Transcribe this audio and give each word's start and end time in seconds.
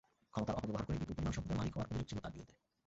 ক্ষমতার 0.31 0.55
অপব্যবহার 0.57 0.85
করে 0.87 0.99
বিপুল 0.99 1.15
পরিমাণ 1.17 1.33
সম্পদের 1.37 1.59
মালিক 1.59 1.73
হওয়ার 1.75 1.89
অভিযোগ 1.89 2.07
ছিল 2.09 2.17
তাঁর 2.23 2.33
বিরুদ্ধে। 2.35 2.55